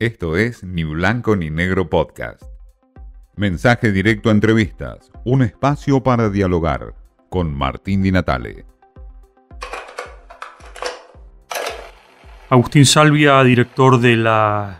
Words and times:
Esto 0.00 0.36
es 0.36 0.62
Ni 0.62 0.84
Blanco 0.84 1.34
ni 1.34 1.50
Negro 1.50 1.90
Podcast. 1.90 2.44
Mensaje 3.34 3.90
directo 3.90 4.28
a 4.28 4.32
entrevistas, 4.32 5.10
un 5.24 5.42
espacio 5.42 6.04
para 6.04 6.30
dialogar 6.30 6.94
con 7.28 7.52
Martín 7.52 8.04
Di 8.04 8.12
Natale. 8.12 8.64
Agustín 12.48 12.86
Salvia, 12.86 13.42
director 13.42 13.98
del 13.98 14.24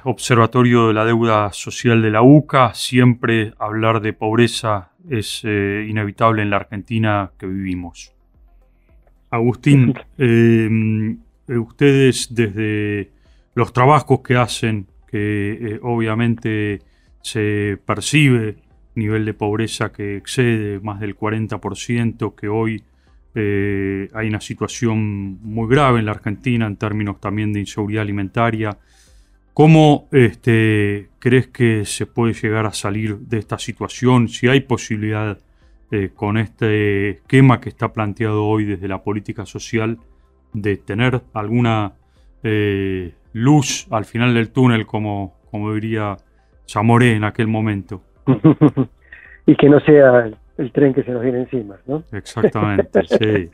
Observatorio 0.04 0.86
de 0.86 0.94
la 0.94 1.04
Deuda 1.04 1.52
Social 1.52 2.00
de 2.00 2.12
la 2.12 2.22
UCA, 2.22 2.72
siempre 2.74 3.54
hablar 3.58 4.00
de 4.00 4.12
pobreza 4.12 4.92
es 5.10 5.40
eh, 5.42 5.84
inevitable 5.90 6.42
en 6.42 6.50
la 6.50 6.58
Argentina 6.58 7.32
que 7.36 7.48
vivimos. 7.48 8.12
Agustín, 9.30 9.94
eh, 10.16 11.16
ustedes 11.48 12.32
desde 12.32 13.10
los 13.56 13.72
trabajos 13.72 14.20
que 14.20 14.36
hacen, 14.36 14.86
que 15.10 15.52
eh, 15.52 15.80
obviamente 15.82 16.80
se 17.22 17.78
percibe 17.84 18.56
nivel 18.98 19.24
de 19.24 19.34
pobreza 19.34 19.92
que 19.92 20.16
excede 20.16 20.80
más 20.80 21.00
del 21.00 21.16
40%, 21.16 22.34
que 22.34 22.48
hoy 22.48 22.82
eh, 23.34 24.08
hay 24.12 24.28
una 24.28 24.40
situación 24.40 25.38
muy 25.42 25.68
grave 25.68 26.00
en 26.00 26.06
la 26.06 26.12
Argentina 26.12 26.66
en 26.66 26.76
términos 26.76 27.20
también 27.20 27.52
de 27.52 27.60
inseguridad 27.60 28.02
alimentaria. 28.02 28.76
¿Cómo 29.54 30.08
este, 30.12 31.08
crees 31.18 31.48
que 31.48 31.84
se 31.84 32.06
puede 32.06 32.34
llegar 32.34 32.66
a 32.66 32.72
salir 32.72 33.18
de 33.18 33.38
esta 33.38 33.58
situación? 33.58 34.28
Si 34.28 34.48
hay 34.48 34.60
posibilidad 34.60 35.38
eh, 35.90 36.10
con 36.14 36.36
este 36.36 37.10
esquema 37.10 37.60
que 37.60 37.70
está 37.70 37.92
planteado 37.92 38.44
hoy 38.44 38.64
desde 38.64 38.88
la 38.88 39.02
política 39.02 39.46
social 39.46 39.98
de 40.52 40.76
tener 40.76 41.22
alguna 41.32 41.94
luz 43.32 43.86
al 43.90 44.04
final 44.04 44.34
del 44.34 44.50
túnel, 44.50 44.86
como, 44.86 45.34
como 45.50 45.74
diría 45.74 46.16
Zamoré 46.68 47.14
en 47.14 47.24
aquel 47.24 47.46
momento. 47.46 48.02
y 49.46 49.56
que 49.56 49.68
no 49.68 49.80
sea 49.80 50.30
el, 50.56 50.72
tren 50.72 50.92
que 50.92 51.02
se 51.02 51.12
nos 51.12 51.22
viene 51.22 51.40
encima, 51.40 51.76
¿no? 51.86 52.02
Exactamente, 52.12 53.00
sí. 53.06 53.50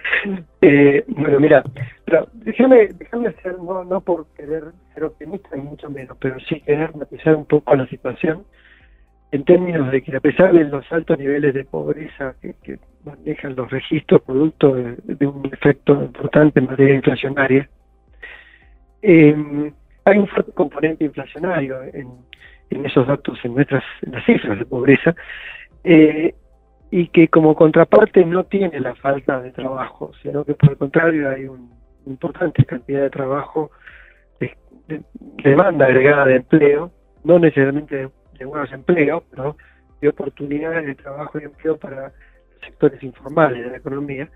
Eh, 0.61 1.05
bueno, 1.09 1.39
mira, 1.39 1.63
pero 2.05 2.29
déjame, 2.33 2.89
déjame 2.99 3.29
hacer, 3.29 3.59
no, 3.59 3.85
no 3.85 4.01
por 4.01 4.27
querer 4.37 4.65
ser 4.95 5.05
optimista, 5.05 5.51
ni 5.55 5.63
mucho 5.63 5.91
menos, 5.91 6.17
pero 6.21 6.37
sí 6.49 6.61
querer 6.61 6.97
matizar 6.97 7.37
un 7.37 7.45
poco 7.45 7.75
la 7.75 7.87
situación 7.89 8.45
en 9.35 9.45
términos 9.45 9.91
de 9.91 10.01
que 10.01 10.17
a 10.17 10.21
pesar 10.21 10.53
de 10.53 10.63
los 10.63 10.85
altos 10.93 11.19
niveles 11.19 11.55
de 11.55 11.65
pobreza 11.65 12.37
que, 12.41 12.79
manejan 13.05 13.57
los 13.57 13.69
registros 13.69 14.23
producto 14.23 14.75
de, 14.75 15.27
un 15.27 15.51
efecto 15.53 15.93
importante 15.93 16.61
en 16.61 16.67
materia 16.67 16.95
inflacionaria, 16.95 17.69
eh, 19.07 19.73
hay 20.07 20.19
un 20.19 20.27
fuerte 20.27 20.53
componente 20.53 21.05
inflacionario 21.05 21.83
en, 21.83 22.87
esos 22.87 23.07
datos, 23.07 23.39
en 23.45 23.55
nuestras 23.55 23.85
las 24.01 24.25
cifras 24.25 24.59
de 24.59 24.65
pobreza, 24.65 25.15
eh, 25.85 26.35
y 26.91 27.09
que 27.09 27.29
como 27.29 27.55
contraparte 27.55 28.25
no 28.25 28.45
tiene 28.45 28.81
la 28.81 28.95
falta 28.95 29.43
de 29.43 29.51
trabajo, 29.53 30.13
sino 30.23 30.43
que 30.45 30.55
por 30.55 30.71
el 30.71 30.79
contrario 30.79 31.29
hay 31.29 31.45
una 31.45 31.69
importante 32.07 32.65
cantidad 32.65 33.03
de 33.03 33.11
trabajo, 33.11 33.71
de, 34.41 35.03
demanda 35.43 35.85
agregada 35.85 36.25
de 36.25 36.37
empleo, 36.37 36.91
no 37.25 37.39
necesariamente 37.39 38.09
de, 38.39 38.45
buenos 38.47 38.73
empleos, 38.73 39.23
pero 39.31 39.57
de 40.01 40.09
oportunidades 40.09 40.87
de 40.87 40.95
trabajo 40.95 41.39
y 41.39 41.45
empleo 41.45 41.77
para 41.77 42.11
sectores 42.65 43.03
informales 43.03 43.65
de 43.65 43.71
la 43.71 43.77
economía. 43.77 44.31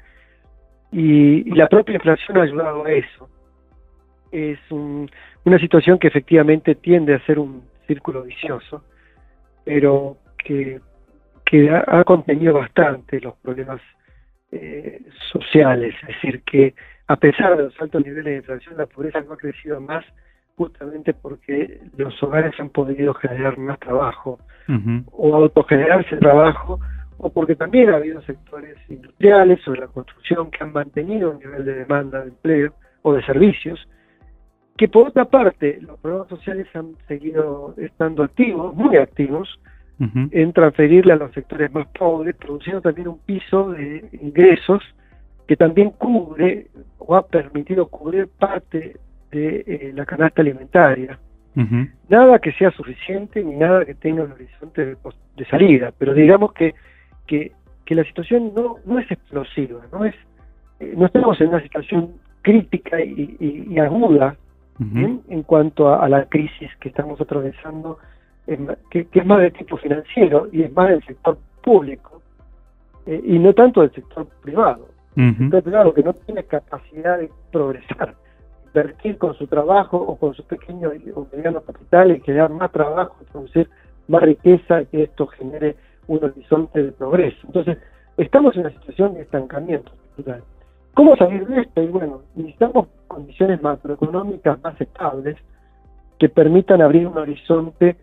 Y 0.93 1.45
la 1.55 1.69
propia 1.69 1.95
inflación 1.95 2.37
ha 2.37 2.43
ayudado 2.43 2.85
a 2.85 2.93
eso 2.93 3.29
es 4.33 4.59
una 4.71 5.59
situación 5.59 5.99
que 5.99 6.09
efectivamente 6.09 6.75
tiende 6.75 7.15
a 7.15 7.25
ser 7.27 7.39
un 7.39 7.63
círculo 7.87 8.23
vicioso, 8.23 8.85
pero 9.65 10.17
que, 10.37 10.81
que 11.45 11.71
ha, 11.71 12.05
contenido 12.05 12.55
bastante 12.55 13.21
los 13.21 13.35
problemas 13.37 13.81
eh, 14.53 15.03
sociales, 15.33 15.95
es 16.03 16.09
decir, 16.09 16.43
que 16.43 16.75
a 17.07 17.17
pesar 17.17 17.57
de 17.57 17.65
los 17.65 17.81
altos 17.81 18.05
niveles 18.05 18.25
de 18.25 18.37
inflación, 18.37 18.77
la 18.77 18.87
pobreza 18.87 19.21
no 19.23 19.33
ha 19.33 19.37
crecido 19.37 19.81
más 19.81 20.05
justamente 20.57 21.15
porque 21.15 21.81
los 21.97 22.21
hogares 22.23 22.53
han 22.59 22.71
podido 22.71 23.15
generar 23.15 23.57
más 23.59 23.79
trabajo 23.79 24.41
o 25.13 25.35
autogenerarse 25.35 26.17
trabajo 26.17 26.81
o 27.17 27.33
porque 27.33 27.57
también 27.57 27.91
ha 27.91 27.97
habido 27.97 28.21
sectores 28.23 28.77
industriales 28.89 29.67
o 29.67 29.73
de 29.73 29.79
la 29.79 29.87
construcción 29.87 30.51
que 30.51 30.63
han 30.63 30.73
mantenido 30.73 31.31
un 31.31 31.39
nivel 31.39 31.65
de 31.65 31.75
demanda 31.75 32.21
de 32.21 32.29
empleo 32.29 32.75
o 33.03 33.15
de 33.15 33.23
servicios 33.25 33.89
que 34.79 34.89
por 34.89 35.09
otra 35.09 35.25
parte 35.25 35.81
los 35.83 35.99
programas 35.99 36.29
sociales 36.29 36.69
han 36.73 36.95
seguido 37.09 37.75
estando 37.77 38.23
activos, 38.23 38.75
muy 38.75 38.97
activos, 38.97 39.61
en 40.31 40.53
transferirle 40.53 41.15
a 41.15 41.17
los 41.17 41.33
sectores 41.33 41.73
más 41.73 41.89
pobres, 41.89 42.37
produciendo 42.37 42.81
también 42.81 43.09
un 43.09 43.19
piso 43.19 43.71
de 43.71 44.09
ingresos 44.23 44.81
que 45.49 45.57
también 45.57 45.91
cubre 45.91 46.69
o 46.99 47.17
ha 47.17 47.27
permitido 47.27 47.89
cubrir 47.89 48.29
parte 48.29 48.97
de 49.33 49.65
eh, 49.67 49.93
la 49.97 50.07
canasta 50.07 50.41
alimentaria. 50.41 51.19
Nada 52.09 52.39
que 52.39 52.53
sea 52.53 52.71
suficiente 52.71 53.43
ni 53.43 53.57
nada 53.57 53.85
que 53.85 53.97
tenga 53.97 54.23
un 54.23 54.31
horizonte 54.31 54.85
de, 54.85 55.45
salida, 55.51 55.93
pero 55.99 56.15
digamos 56.15 56.53
que, 56.53 56.77
que, 57.27 57.51
la 57.89 58.05
situación 58.05 58.53
no, 58.55 58.77
no 58.85 59.01
es 59.01 59.11
explosiva, 59.11 59.81
no 59.91 60.05
es 60.05 60.15
eh, 60.79 60.95
no 60.97 61.07
estamos 61.07 61.41
en 61.41 61.49
una 61.49 61.61
situación 61.61 62.13
crítica 62.43 63.01
y 63.01 63.77
aguda 63.81 64.37
en 64.81 65.43
cuanto 65.43 65.93
a, 65.93 66.09
la 66.09 66.27
crisis 66.27 66.71
que 66.81 66.89
estamos 66.91 67.21
atravesando, 67.21 67.99
que, 68.91 69.09
es 69.13 69.27
más 69.27 69.41
de 69.41 69.51
tipo 69.51 69.77
financiero 69.77 70.49
y 70.53 70.63
es 70.63 70.73
más 70.73 70.89
del 70.89 71.05
sector 71.05 71.37
público 71.63 72.23
eh, 73.07 73.21
y 73.25 73.39
no 73.39 73.53
tanto 73.55 73.81
del 73.81 73.93
sector 73.93 74.27
privado. 74.43 74.89
El 75.17 75.37
sector 75.37 75.63
privado 75.65 75.95
que 75.95 76.03
no 76.05 76.13
tiene 76.15 76.45
capacidad 76.45 77.19
de 77.19 77.29
progresar, 77.51 78.15
invertir 78.67 79.19
con 79.19 79.35
su 79.35 79.49
trabajo 79.49 79.97
o 79.97 80.17
con 80.17 80.33
sus 80.35 80.45
pequeños 80.45 80.93
o 81.15 81.27
medianos 81.33 81.65
capitales, 81.65 82.23
crear 82.25 82.51
más 82.51 82.71
trabajo, 82.71 83.17
producir 83.33 83.69
más 84.07 84.23
riqueza, 84.23 84.85
que 84.85 85.03
esto 85.05 85.27
genere 85.27 85.75
un 86.07 86.23
horizonte 86.23 86.83
de 86.85 86.93
progreso. 86.93 87.39
Entonces, 87.47 87.79
estamos 88.17 88.55
en 88.55 88.61
una 88.61 88.71
situación 88.71 89.15
de 89.15 89.23
estancamiento 89.23 89.91
cultural. 90.15 90.45
¿Cómo 90.95 91.17
salir 91.17 91.47
de 91.49 91.63
esto? 91.63 91.83
Y 91.83 91.89
bueno, 91.89 92.23
necesitamos 92.37 92.87
condiciones 93.09 93.61
macroeconómicas 93.63 94.63
más 94.63 94.81
estables 94.81 95.37
que 96.19 96.29
permitan 96.29 96.83
abrir 96.83 97.07
un 97.07 97.19
horizonte 97.19 97.97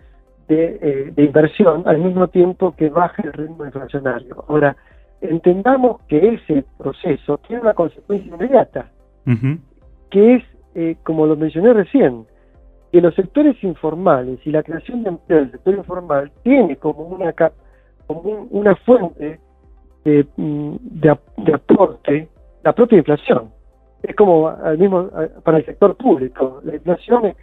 de, 0.47 0.79
eh, 0.81 1.13
inversión 1.17 1.83
al 1.85 1.99
mismo 1.99 2.27
tiempo 2.27 2.75
que 2.75 2.89
baje 2.89 3.23
el 3.23 3.33
ritmo 3.33 3.65
inflacionario. 3.65 4.43
Ahora, 4.47 4.75
entendamos 5.21 6.01
que 6.07 6.35
ese 6.35 6.65
proceso 6.77 7.37
tiene 7.39 7.61
una 7.61 7.73
consecuencia 7.73 8.33
inmediata, 8.33 8.91
que 10.11 10.35
es, 10.35 10.43
eh, 10.75 10.97
como 11.03 11.25
lo 11.25 11.35
mencioné 11.35 11.73
recién, 11.73 12.25
que 12.91 13.01
los 13.01 13.15
sectores 13.15 13.61
informales 13.63 14.39
y 14.45 14.51
la 14.51 14.63
creación 14.63 15.03
de 15.03 15.09
empleo 15.09 15.39
del 15.39 15.51
sector 15.51 15.73
informal 15.73 16.31
tiene 16.43 16.77
como 16.77 17.03
una, 17.03 17.33
como 18.07 18.47
una 18.51 18.75
fuente 18.77 19.39
de, 20.03 20.27
mm, 20.37 20.75
de 20.81 21.53
aporte 21.53 22.29
la 22.63 22.73
propia 22.73 22.97
inflación. 22.99 23.51
Es 24.07 24.15
como 24.15 24.49
al 24.49 24.77
mismo 24.77 25.09
para 25.43 25.57
el 25.57 25.65
sector 25.65 25.95
público. 25.95 26.61
La 26.63 26.75
inflación 26.75 27.25
es, 27.25 27.35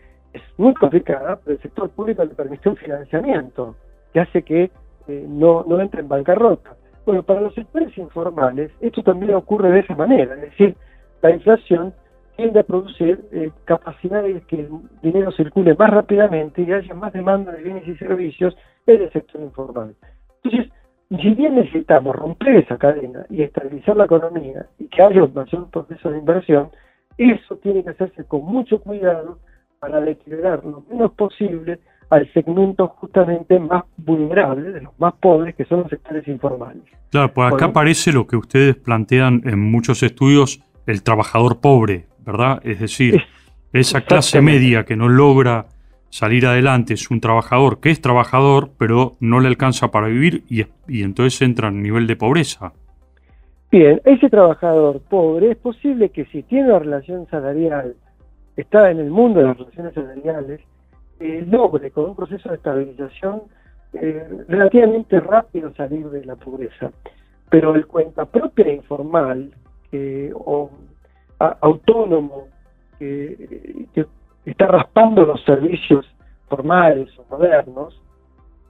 muy 0.56 0.72
complicada, 0.74 1.38
pero 1.44 1.56
el 1.56 1.62
sector 1.62 1.90
público 1.90 2.24
le 2.24 2.34
permite 2.34 2.68
un 2.68 2.76
financiamiento 2.76 3.76
que 4.12 4.20
hace 4.20 4.42
que 4.42 4.70
eh, 5.08 5.26
no, 5.28 5.64
no 5.66 5.80
entre 5.80 6.00
en 6.00 6.08
bancarrota. 6.08 6.74
Bueno, 7.04 7.22
para 7.22 7.40
los 7.40 7.54
sectores 7.54 7.96
informales 7.98 8.70
esto 8.80 9.02
también 9.02 9.34
ocurre 9.34 9.70
de 9.70 9.80
esa 9.80 9.94
manera, 9.94 10.34
es 10.36 10.42
decir, 10.42 10.76
la 11.20 11.30
inflación 11.32 11.92
tiende 12.36 12.60
a 12.60 12.62
producir 12.62 13.20
eh, 13.32 13.50
capacidades 13.64 14.44
que 14.46 14.60
el 14.60 14.68
dinero 15.02 15.32
circule 15.32 15.74
más 15.74 15.90
rápidamente 15.90 16.62
y 16.62 16.72
haya 16.72 16.94
más 16.94 17.12
demanda 17.12 17.52
de 17.52 17.62
bienes 17.62 17.86
y 17.86 17.96
servicios 17.96 18.56
en 18.86 19.02
el 19.02 19.12
sector 19.12 19.40
informal. 19.40 19.94
Entonces, 20.42 20.72
si 21.20 21.30
bien 21.34 21.54
necesitamos 21.56 22.16
romper 22.16 22.56
esa 22.56 22.78
cadena 22.78 23.26
y 23.28 23.42
estabilizar 23.42 23.96
la 23.96 24.04
economía 24.04 24.66
y 24.78 24.86
que 24.86 25.02
haya 25.02 25.24
un 25.24 25.34
mayor 25.34 25.68
proceso 25.70 26.10
de 26.10 26.18
inversión, 26.18 26.70
eso 27.18 27.56
tiene 27.56 27.84
que 27.84 27.90
hacerse 27.90 28.24
con 28.24 28.44
mucho 28.44 28.80
cuidado 28.80 29.38
para 29.78 30.00
deteriorar 30.00 30.64
lo 30.64 30.84
menos 30.88 31.12
posible 31.12 31.80
al 32.08 32.30
segmento 32.32 32.88
justamente 32.88 33.58
más 33.58 33.84
vulnerable, 33.96 34.70
de 34.70 34.82
los 34.82 34.98
más 34.98 35.14
pobres, 35.14 35.54
que 35.54 35.64
son 35.64 35.80
los 35.80 35.88
sectores 35.88 36.26
informales. 36.28 36.82
Claro, 37.10 37.32
pues 37.32 37.52
acá 37.52 37.66
aparece 37.66 38.12
lo 38.12 38.26
que 38.26 38.36
ustedes 38.36 38.76
plantean 38.76 39.42
en 39.44 39.58
muchos 39.58 40.02
estudios, 40.02 40.62
el 40.86 41.02
trabajador 41.02 41.60
pobre, 41.60 42.06
¿verdad? 42.24 42.60
Es 42.64 42.80
decir, 42.80 43.22
esa 43.72 44.02
clase 44.02 44.40
media 44.42 44.84
que 44.84 44.94
no 44.94 45.08
logra 45.08 45.66
salir 46.12 46.46
adelante 46.46 46.92
es 46.92 47.10
un 47.10 47.20
trabajador 47.20 47.80
que 47.80 47.90
es 47.90 48.02
trabajador, 48.02 48.68
pero 48.76 49.16
no 49.18 49.40
le 49.40 49.48
alcanza 49.48 49.90
para 49.90 50.08
vivir 50.08 50.44
y, 50.46 51.02
entonces 51.02 51.40
entra 51.40 51.68
en 51.68 51.82
nivel 51.82 52.06
de 52.06 52.16
pobreza. 52.16 52.74
Bien, 53.70 53.98
ese 54.04 54.28
trabajador 54.28 55.00
pobre 55.08 55.52
es 55.52 55.56
posible 55.56 56.10
que 56.10 56.26
si 56.26 56.42
tiene 56.42 56.68
una 56.68 56.80
relación 56.80 57.26
salarial, 57.30 57.96
está 58.58 58.90
en 58.90 59.00
el 59.00 59.10
mundo 59.10 59.40
de 59.40 59.46
las 59.46 59.56
relaciones 59.56 59.94
salariales, 59.94 60.60
eh, 61.18 61.46
logre 61.48 61.90
con 61.90 62.10
un 62.10 62.14
proceso 62.14 62.50
de 62.50 62.56
estabilización 62.56 63.44
eh, 63.94 64.44
relativamente 64.48 65.18
rápido 65.18 65.74
salir 65.74 66.10
de 66.10 66.26
la 66.26 66.36
pobreza. 66.36 66.90
Pero 67.48 67.74
el 67.74 67.86
cuenta 67.86 68.26
propia 68.26 68.70
informal 68.70 69.50
o 70.34 70.70
autónomo 71.38 72.48
que, 72.98 74.06
está 74.44 74.66
raspando 74.66 75.24
los 75.24 75.42
servicios 75.44 76.06
formales 76.48 77.08
o 77.18 77.24
modernos, 77.30 78.00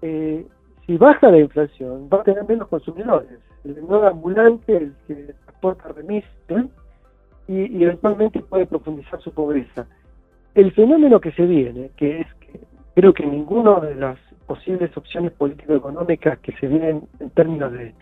eh, 0.03 0.47
si 0.87 0.97
baja 0.97 1.31
la 1.31 1.39
inflación 1.39 2.09
va 2.13 2.21
a 2.21 2.25
tener 2.25 2.45
menos 2.45 2.69
consumidores. 2.69 3.39
El 3.65 3.75
vendedor 3.75 4.07
ambulante, 4.07 4.77
el 4.77 4.95
que 5.07 5.35
transporta 5.45 5.89
remis, 5.89 6.25
y, 7.49 7.79
y 7.79 7.85
eventualmente 7.85 8.41
puede 8.41 8.67
profundizar 8.67 9.21
su 9.21 9.33
pobreza. 9.33 9.87
El 10.55 10.73
fenómeno 10.73 11.21
que 11.21 11.33
se 11.33 11.47
viene, 11.47 11.91
que 11.97 12.21
es 12.21 12.35
que 12.35 12.61
creo 12.95 13.15
que 13.15 13.25
ninguna 13.25 13.81
de 13.81 13.95
las 13.95 14.19
posibles 14.47 14.95
opciones 14.97 15.33
político-económicas 15.33 16.39
que 16.41 16.53
se 16.53 16.67
vienen 16.67 17.09
en 17.21 17.31
términos 17.31 17.73
de, 17.73 17.95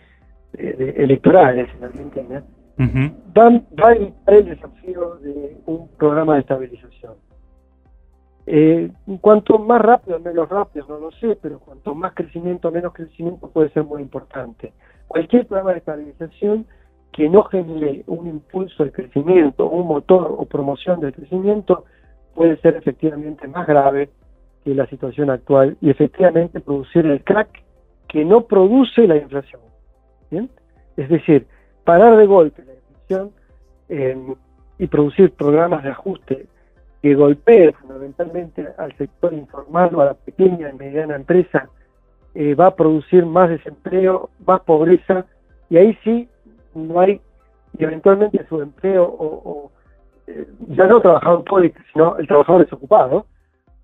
electorales 0.53 1.69
en 1.77 1.83
Argentina, 1.83 2.43
va 3.37 3.87
a 3.87 3.95
evitar 3.95 4.33
el 4.33 4.45
desafío 4.45 5.15
de 5.17 5.57
un 5.65 5.87
programa 5.97 6.33
de 6.35 6.41
estabilización. 6.41 6.90
Eh, 8.53 8.91
cuanto 9.21 9.59
más 9.59 9.79
rápido, 9.79 10.19
menos 10.19 10.49
rápido, 10.49 10.85
no 10.89 10.99
lo 10.99 11.11
sé, 11.11 11.37
pero 11.41 11.59
cuanto 11.59 11.95
más 11.95 12.13
crecimiento, 12.13 12.69
menos 12.69 12.91
crecimiento 12.91 13.49
puede 13.49 13.69
ser 13.69 13.85
muy 13.85 14.01
importante. 14.01 14.73
Cualquier 15.07 15.47
programa 15.47 15.71
de 15.71 15.77
estabilización 15.77 16.65
que 17.13 17.29
no 17.29 17.43
genere 17.43 18.03
un 18.07 18.27
impulso 18.27 18.83
de 18.83 18.91
crecimiento, 18.91 19.69
un 19.69 19.87
motor 19.87 20.35
o 20.37 20.43
promoción 20.43 20.99
del 20.99 21.13
crecimiento, 21.13 21.85
puede 22.35 22.57
ser 22.57 22.75
efectivamente 22.75 23.47
más 23.47 23.65
grave 23.65 24.09
que 24.65 24.75
la 24.75 24.85
situación 24.87 25.29
actual 25.29 25.77
y 25.79 25.89
efectivamente 25.89 26.59
producir 26.59 27.05
el 27.05 27.23
crack 27.23 27.63
que 28.09 28.25
no 28.25 28.47
produce 28.47 29.07
la 29.07 29.15
inflación. 29.15 29.61
Es 30.97 31.07
decir, 31.07 31.47
parar 31.85 32.17
de 32.17 32.25
golpe 32.25 32.65
la 32.65 32.73
inflación 32.73 33.31
eh, 33.87 34.35
y 34.77 34.87
producir 34.87 35.31
programas 35.31 35.83
de 35.83 35.89
ajuste 35.91 36.47
que 37.01 37.15
golpeen 37.15 37.73
fundamentalmente 37.73 38.67
al 38.77 38.95
sector 38.97 39.33
informal 39.33 39.95
o 39.95 40.01
a 40.01 40.05
la 40.05 40.13
pequeña 40.13 40.69
y 40.69 40.73
mediana 40.73 41.15
empresa, 41.15 41.69
eh, 42.35 42.53
va 42.55 42.67
a 42.67 42.75
producir 42.75 43.25
más 43.25 43.49
desempleo, 43.49 44.29
más 44.45 44.61
pobreza, 44.61 45.25
y 45.69 45.77
ahí 45.77 45.97
sí 46.03 46.29
no 46.75 46.99
hay, 46.99 47.19
y 47.77 47.83
eventualmente 47.83 48.45
su 48.47 48.61
empleo, 48.61 49.03
o, 49.03 49.71
eh, 50.27 50.47
ya 50.69 50.85
no 50.85 51.01
trabajador 51.01 51.43
pobre, 51.43 51.73
sino 51.91 52.17
el 52.17 52.27
trabajador 52.27 52.63
desocupado, 52.63 53.25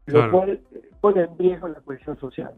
lo 0.06 0.32
cual 0.32 0.60
pone 1.02 1.24
en 1.24 1.38
riesgo 1.38 1.68
la 1.68 1.82
cohesión 1.82 2.18
social. 2.20 2.54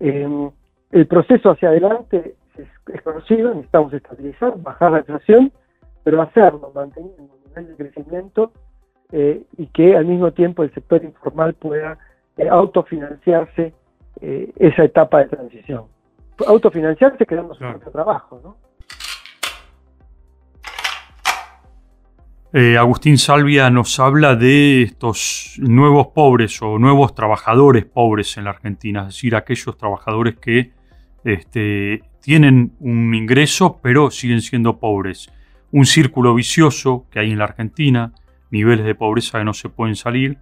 Em, 0.00 0.50
el 0.92 1.06
proceso 1.06 1.50
hacia 1.50 1.70
adelante 1.70 2.36
es, 2.56 3.02
conocido, 3.02 3.50
necesitamos 3.50 3.92
estabilizar, 3.92 4.60
bajar 4.60 4.92
la 4.92 4.98
inflación, 4.98 5.52
pero 6.04 6.22
hacerlo 6.22 6.70
manteniendo 6.74 7.22
un 7.22 7.30
nivel 7.48 7.68
de 7.68 7.76
crecimiento 7.76 8.52
eh, 9.10 9.42
y 9.56 9.66
que 9.68 9.96
al 9.96 10.04
mismo 10.04 10.32
tiempo 10.32 10.62
el 10.62 10.72
sector 10.74 11.02
informal 11.02 11.54
pueda 11.54 11.98
eh, 12.36 12.46
autofinanciarse 12.48 13.72
eh, 14.20 14.52
esa 14.56 14.84
etapa 14.84 15.20
de 15.20 15.28
transición. 15.28 15.84
Autofinanciarse 16.46 17.24
quedando 17.24 17.54
su 17.54 17.60
propio 17.60 17.90
trabajo, 17.90 18.40
¿no? 18.42 18.56
Agustín 22.78 23.18
Salvia 23.18 23.68
nos 23.68 24.00
habla 24.00 24.34
de 24.34 24.82
estos 24.82 25.56
nuevos 25.58 26.08
pobres 26.08 26.60
o 26.62 26.78
nuevos 26.78 27.14
trabajadores 27.14 27.84
pobres 27.84 28.36
en 28.38 28.44
la 28.44 28.50
Argentina, 28.50 29.00
es 29.02 29.08
decir, 29.08 29.36
aquellos 29.36 29.76
trabajadores 29.76 30.36
que 30.36 30.72
este, 31.24 32.02
tienen 32.22 32.72
un 32.80 33.14
ingreso 33.14 33.80
pero 33.82 34.10
siguen 34.10 34.40
siendo 34.40 34.78
pobres. 34.78 35.30
Un 35.70 35.84
círculo 35.84 36.34
vicioso 36.34 37.06
que 37.10 37.20
hay 37.20 37.32
en 37.32 37.38
la 37.38 37.44
Argentina, 37.44 38.12
niveles 38.50 38.86
de 38.86 38.94
pobreza 38.94 39.38
que 39.38 39.44
no 39.44 39.54
se 39.54 39.68
pueden 39.68 39.96
salir. 39.96 40.38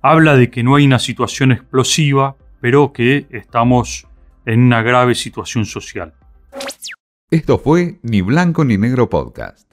Habla 0.00 0.36
de 0.36 0.50
que 0.50 0.62
no 0.62 0.74
hay 0.74 0.86
una 0.86 0.98
situación 0.98 1.52
explosiva, 1.52 2.36
pero 2.60 2.92
que 2.92 3.26
estamos 3.30 4.06
en 4.46 4.60
una 4.60 4.82
grave 4.82 5.14
situación 5.14 5.64
social. 5.64 6.14
Esto 7.30 7.58
fue 7.58 7.98
Ni 8.02 8.20
Blanco 8.20 8.64
ni 8.64 8.76
Negro 8.76 9.08
Podcast. 9.08 9.71